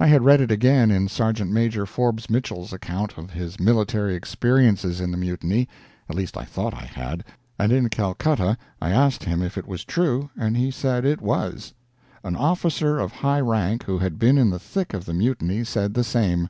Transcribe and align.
I 0.00 0.06
had 0.06 0.24
read 0.24 0.40
it 0.40 0.50
again 0.50 0.90
in 0.90 1.08
Serjeant 1.08 1.52
Major 1.52 1.84
Forbes 1.84 2.30
Mitchell's 2.30 2.72
account 2.72 3.18
of 3.18 3.32
his 3.32 3.60
military 3.60 4.14
experiences 4.14 4.98
in 4.98 5.10
the 5.10 5.18
Mutiny 5.18 5.68
at 6.08 6.16
least 6.16 6.38
I 6.38 6.44
thought 6.46 6.72
I 6.72 6.86
had 6.86 7.22
and 7.58 7.70
in 7.70 7.90
Calcutta 7.90 8.56
I 8.80 8.92
asked 8.92 9.24
him 9.24 9.42
if 9.42 9.58
it 9.58 9.68
was 9.68 9.84
true, 9.84 10.30
and 10.38 10.56
he 10.56 10.70
said 10.70 11.04
it 11.04 11.20
was. 11.20 11.74
An 12.24 12.34
officer 12.34 12.98
of 12.98 13.12
high 13.12 13.40
rank 13.42 13.82
who 13.82 13.98
had 13.98 14.18
been 14.18 14.38
in 14.38 14.48
the 14.48 14.58
thick 14.58 14.94
of 14.94 15.04
the 15.04 15.12
Mutiny 15.12 15.64
said 15.64 15.92
the 15.92 16.02
same. 16.02 16.48